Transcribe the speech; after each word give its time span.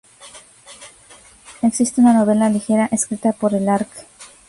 Existe 1.61 2.01
una 2.01 2.13
novela 2.13 2.49
ligera 2.49 2.87
escrita 2.91 3.33
por 3.33 3.53
el 3.53 3.69
Arq. 3.69 4.07